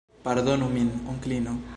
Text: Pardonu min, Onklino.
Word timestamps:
Pardonu 0.23 0.65
min, 0.77 0.89
Onklino. 1.13 1.57